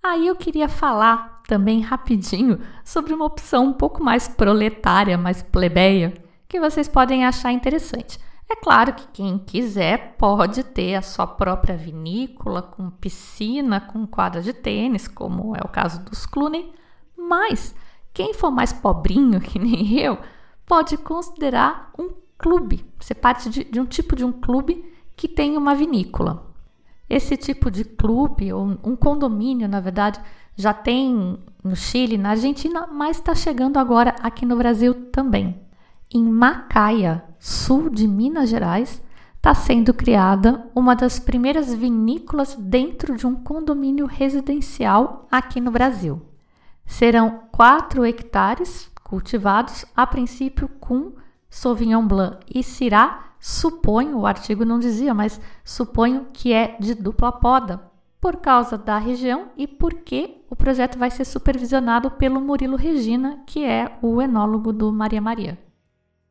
Aí 0.02 0.26
eu 0.26 0.34
queria 0.34 0.68
falar 0.68 1.42
também 1.46 1.80
rapidinho 1.80 2.58
sobre 2.82 3.14
uma 3.14 3.24
opção 3.26 3.66
um 3.66 3.72
pouco 3.72 4.02
mais 4.02 4.26
proletária, 4.26 5.16
mais 5.16 5.42
plebeia, 5.42 6.12
que 6.48 6.58
vocês 6.58 6.88
podem 6.88 7.24
achar 7.24 7.52
interessante. 7.52 8.18
É 8.50 8.56
claro 8.56 8.94
que 8.94 9.06
quem 9.08 9.38
quiser 9.38 10.16
pode 10.16 10.64
ter 10.64 10.94
a 10.94 11.02
sua 11.02 11.26
própria 11.26 11.76
vinícola 11.76 12.62
com 12.62 12.90
piscina, 12.90 13.78
com 13.78 14.06
quadra 14.06 14.40
de 14.40 14.54
tênis, 14.54 15.06
como 15.06 15.54
é 15.54 15.60
o 15.62 15.68
caso 15.68 16.02
dos 16.02 16.24
Clooney, 16.24 16.72
mas 17.16 17.74
quem 18.14 18.32
for 18.32 18.50
mais 18.50 18.72
pobrinho 18.72 19.38
que 19.40 19.58
nem 19.58 19.98
eu, 20.00 20.18
pode 20.64 20.96
considerar 20.96 21.92
um 21.98 22.10
clube, 22.38 22.86
ser 23.00 23.16
parte 23.16 23.50
de, 23.50 23.64
de 23.64 23.80
um 23.80 23.84
tipo 23.84 24.16
de 24.16 24.24
um 24.24 24.32
clube 24.32 24.92
que 25.14 25.28
tem 25.28 25.56
uma 25.56 25.74
vinícola. 25.74 26.46
Esse 27.08 27.36
tipo 27.36 27.70
de 27.70 27.84
clube, 27.84 28.52
ou 28.52 28.64
um 28.84 28.94
condomínio, 28.94 29.68
na 29.68 29.80
verdade, 29.80 30.20
já 30.54 30.72
tem 30.72 31.38
no 31.62 31.76
Chile, 31.76 32.18
na 32.18 32.30
Argentina, 32.30 32.86
mas 32.86 33.18
está 33.18 33.34
chegando 33.34 33.78
agora 33.78 34.14
aqui 34.20 34.44
no 34.44 34.56
Brasil 34.56 35.10
também. 35.10 35.67
Em 36.10 36.24
Macaia, 36.24 37.22
sul 37.38 37.90
de 37.90 38.08
Minas 38.08 38.48
Gerais, 38.48 39.02
está 39.36 39.52
sendo 39.52 39.92
criada 39.92 40.66
uma 40.74 40.96
das 40.96 41.18
primeiras 41.18 41.74
vinícolas 41.74 42.54
dentro 42.54 43.14
de 43.14 43.26
um 43.26 43.34
condomínio 43.34 44.06
residencial 44.06 45.28
aqui 45.30 45.60
no 45.60 45.70
Brasil. 45.70 46.22
Serão 46.86 47.42
4 47.52 48.06
hectares 48.06 48.90
cultivados, 49.04 49.84
a 49.94 50.06
princípio 50.06 50.66
com 50.80 51.12
Sauvignon 51.50 52.06
Blanc 52.06 52.38
e 52.54 52.62
Syrah. 52.62 53.34
Suponho, 53.38 54.16
o 54.16 54.26
artigo 54.26 54.64
não 54.64 54.78
dizia, 54.78 55.12
mas 55.12 55.38
suponho 55.62 56.28
que 56.32 56.54
é 56.54 56.74
de 56.80 56.94
dupla 56.94 57.30
poda, 57.30 57.82
por 58.18 58.36
causa 58.36 58.78
da 58.78 58.96
região 58.96 59.48
e 59.58 59.66
porque 59.66 60.42
o 60.48 60.56
projeto 60.56 60.98
vai 60.98 61.10
ser 61.10 61.26
supervisionado 61.26 62.10
pelo 62.12 62.40
Murilo 62.40 62.76
Regina, 62.76 63.40
que 63.46 63.62
é 63.62 63.98
o 64.00 64.22
enólogo 64.22 64.72
do 64.72 64.90
Maria 64.90 65.20
Maria. 65.20 65.67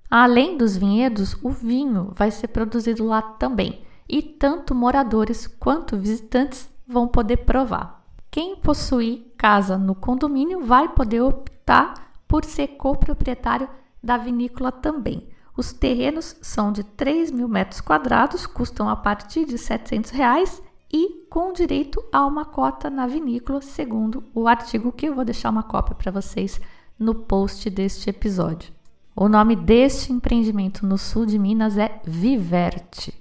Além 0.09 0.57
dos 0.57 0.77
vinhedos, 0.77 1.35
o 1.43 1.49
vinho 1.49 2.11
vai 2.13 2.31
ser 2.31 2.47
produzido 2.47 3.05
lá 3.05 3.21
também, 3.21 3.81
e 4.07 4.21
tanto 4.21 4.73
moradores 4.73 5.47
quanto 5.47 5.97
visitantes 5.97 6.69
vão 6.87 7.07
poder 7.07 7.37
provar. 7.37 8.05
Quem 8.31 8.55
possuir 8.55 9.33
casa 9.37 9.77
no 9.77 9.93
condomínio 9.93 10.63
vai 10.63 10.87
poder 10.89 11.21
optar 11.21 12.11
por 12.27 12.45
ser 12.45 12.67
coproprietário 12.69 13.67
da 14.01 14.15
vinícola 14.17 14.71
também. 14.71 15.27
Os 15.57 15.73
terrenos 15.73 16.37
são 16.41 16.71
de 16.71 16.83
3 16.83 17.31
mil 17.31 17.47
metros 17.47 17.81
quadrados, 17.81 18.45
custam 18.45 18.87
a 18.87 18.95
partir 18.95 19.45
de 19.45 19.57
700 19.57 20.11
reais 20.11 20.61
e 20.91 21.25
com 21.29 21.51
direito 21.51 22.01
a 22.11 22.25
uma 22.25 22.45
cota 22.45 22.89
na 22.89 23.07
vinícola, 23.07 23.61
segundo 23.61 24.23
o 24.33 24.47
artigo 24.47 24.91
que 24.91 25.07
eu 25.07 25.15
vou 25.15 25.25
deixar 25.25 25.49
uma 25.49 25.63
cópia 25.63 25.95
para 25.95 26.11
vocês 26.11 26.61
no 26.97 27.13
post 27.13 27.69
deste 27.69 28.09
episódio. 28.09 28.76
O 29.19 29.27
nome 29.27 29.55
deste 29.55 30.13
empreendimento 30.13 30.85
no 30.85 30.95
sul 30.95 31.25
de 31.25 31.39
Minas 31.39 31.75
é 31.75 31.99
Viverte. 32.05 33.11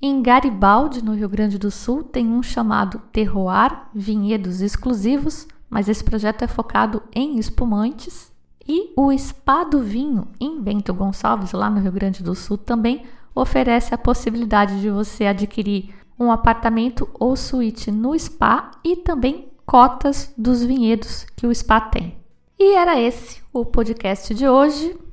Em 0.00 0.22
Garibaldi, 0.22 1.04
no 1.04 1.12
Rio 1.12 1.28
Grande 1.28 1.58
do 1.58 1.70
Sul, 1.70 2.02
tem 2.02 2.26
um 2.26 2.42
chamado 2.42 2.98
Terroir 3.12 3.82
Vinhedos 3.94 4.62
Exclusivos, 4.62 5.46
mas 5.68 5.86
esse 5.86 6.02
projeto 6.02 6.44
é 6.44 6.46
focado 6.46 7.02
em 7.14 7.38
espumantes. 7.38 8.32
E 8.66 8.94
o 8.96 9.12
Spa 9.18 9.64
do 9.64 9.80
Vinho, 9.80 10.28
em 10.40 10.62
Bento 10.62 10.94
Gonçalves, 10.94 11.52
lá 11.52 11.68
no 11.68 11.78
Rio 11.78 11.92
Grande 11.92 12.22
do 12.22 12.34
Sul, 12.34 12.56
também 12.56 13.02
oferece 13.34 13.94
a 13.94 13.98
possibilidade 13.98 14.80
de 14.80 14.88
você 14.88 15.26
adquirir 15.26 15.94
um 16.18 16.32
apartamento 16.32 17.06
ou 17.20 17.36
suíte 17.36 17.90
no 17.90 18.18
spa 18.18 18.70
e 18.82 18.96
também 18.96 19.48
cotas 19.66 20.32
dos 20.38 20.64
vinhedos 20.64 21.26
que 21.36 21.46
o 21.46 21.54
spa 21.54 21.82
tem. 21.82 22.16
E 22.58 22.76
era 22.76 22.98
esse 22.98 23.42
o 23.52 23.62
podcast 23.62 24.34
de 24.34 24.48
hoje 24.48 25.03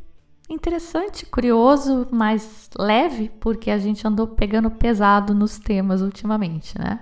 interessante, 0.54 1.26
curioso, 1.26 2.08
mas 2.12 2.70
leve, 2.78 3.30
porque 3.40 3.72
a 3.72 3.78
gente 3.78 4.06
andou 4.08 4.28
pegando 4.28 4.70
pesado 4.70 5.34
nos 5.34 5.58
temas 5.58 6.02
ultimamente, 6.02 6.78
né? 6.78 7.00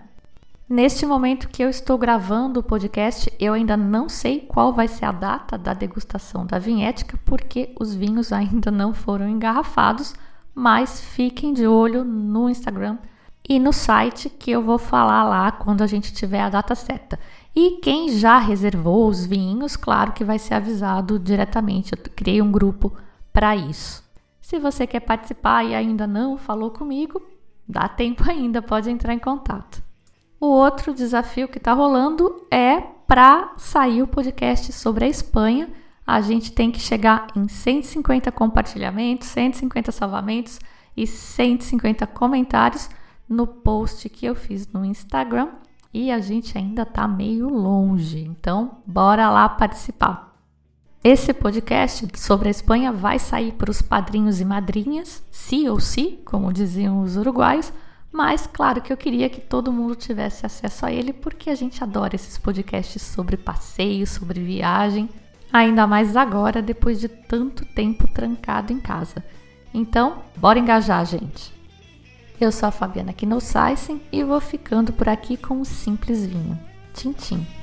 Neste 0.69 1.03
momento 1.05 1.49
que 1.49 1.63
eu 1.63 1.69
estou 1.69 1.97
gravando 1.97 2.59
o 2.59 2.63
podcast, 2.63 3.33
eu 3.39 3.53
ainda 3.53 3.75
não 3.75 4.07
sei 4.07 4.41
qual 4.41 4.71
vai 4.71 4.87
ser 4.87 5.05
a 5.05 5.11
data 5.11 5.57
da 5.57 5.73
degustação 5.73 6.45
da 6.45 6.59
vinhética, 6.59 7.19
porque 7.25 7.73
os 7.79 7.95
vinhos 7.95 8.31
ainda 8.31 8.69
não 8.69 8.93
foram 8.93 9.27
engarrafados, 9.27 10.13
mas 10.53 11.01
fiquem 11.01 11.53
de 11.53 11.65
olho 11.65 12.03
no 12.03 12.49
Instagram 12.49 12.99
e 13.47 13.57
no 13.57 13.73
site 13.73 14.29
que 14.29 14.51
eu 14.51 14.61
vou 14.61 14.77
falar 14.77 15.23
lá 15.23 15.51
quando 15.51 15.81
a 15.81 15.87
gente 15.87 16.13
tiver 16.13 16.41
a 16.41 16.49
data 16.49 16.75
certa. 16.75 17.19
E 17.55 17.79
quem 17.81 18.09
já 18.09 18.37
reservou 18.37 19.07
os 19.07 19.25
vinhos, 19.25 19.75
claro 19.75 20.11
que 20.11 20.23
vai 20.23 20.37
ser 20.37 20.53
avisado 20.53 21.17
diretamente. 21.17 21.93
Eu 21.93 21.97
criei 22.15 22.43
um 22.43 22.51
grupo 22.51 22.93
para 23.31 23.55
isso. 23.55 24.03
Se 24.41 24.59
você 24.59 24.87
quer 24.87 25.01
participar 25.01 25.63
e 25.63 25.75
ainda 25.75 26.07
não 26.07 26.37
falou 26.37 26.71
comigo, 26.71 27.21
dá 27.67 27.87
tempo 27.87 28.23
ainda, 28.29 28.61
pode 28.61 28.89
entrar 28.89 29.13
em 29.13 29.19
contato. 29.19 29.83
O 30.39 30.47
outro 30.47 30.93
desafio 30.93 31.47
que 31.47 31.57
está 31.57 31.73
rolando 31.73 32.47
é 32.49 32.79
para 33.07 33.53
sair 33.57 34.01
o 34.01 34.07
podcast 34.07 34.71
sobre 34.71 35.05
a 35.05 35.07
Espanha. 35.07 35.69
A 36.07 36.21
gente 36.21 36.51
tem 36.51 36.71
que 36.71 36.79
chegar 36.79 37.27
em 37.35 37.47
150 37.47 38.31
compartilhamentos, 38.31 39.27
150 39.27 39.91
salvamentos 39.91 40.59
e 40.95 41.05
150 41.05 42.07
comentários 42.07 42.89
no 43.27 43.45
post 43.45 44.07
que 44.09 44.25
eu 44.25 44.33
fiz 44.33 44.67
no 44.71 44.83
Instagram 44.83 45.49
e 45.93 46.11
a 46.11 46.19
gente 46.19 46.57
ainda 46.57 46.83
está 46.83 47.07
meio 47.07 47.49
longe. 47.49 48.19
Então, 48.19 48.79
bora 48.85 49.29
lá 49.29 49.47
participar. 49.49 50.28
Esse 51.03 51.33
podcast 51.33 52.07
sobre 52.15 52.49
a 52.49 52.51
Espanha 52.51 52.91
vai 52.91 53.19
sair 53.19 53.53
para 53.53 53.71
os 53.71 53.81
padrinhos 53.81 54.41
e 54.41 54.45
madrinhas, 54.45 55.23
sim 55.31 55.69
ou 55.69 55.79
sim, 55.79 56.19
como 56.25 56.51
diziam 56.51 57.01
os 57.01 57.15
uruguaios 57.15 57.71
mas, 58.11 58.47
claro 58.47 58.81
que 58.81 58.91
eu 58.91 58.97
queria 58.97 59.29
que 59.29 59.39
todo 59.39 59.71
mundo 59.71 59.95
tivesse 59.95 60.45
acesso 60.45 60.85
a 60.85 60.91
ele, 60.91 61.13
porque 61.13 61.49
a 61.49 61.55
gente 61.55 61.83
adora 61.83 62.15
esses 62.15 62.37
podcasts 62.37 63.01
sobre 63.01 63.37
passeio, 63.37 64.07
sobre 64.07 64.41
viagem, 64.41 65.09
ainda 65.53 65.85
mais 65.85 66.15
agora, 66.15 66.61
depois 66.61 66.99
de 66.99 67.07
tanto 67.07 67.65
tempo 67.65 68.07
trancado 68.11 68.73
em 68.73 68.79
casa. 68.79 69.23
Então, 69.73 70.23
bora 70.35 70.57
engajar, 70.57 71.05
gente! 71.05 71.53
Eu 72.41 72.51
sou 72.51 72.69
a 72.69 72.71
Fabiana 72.71 73.13
Knossaisen 73.13 74.01
e 74.11 74.23
vou 74.23 74.39
ficando 74.39 74.91
por 74.93 75.07
aqui 75.07 75.37
com 75.37 75.55
um 75.55 75.65
simples 75.65 76.25
vinho. 76.25 76.57
Tchim, 76.93 77.13
tchim. 77.13 77.58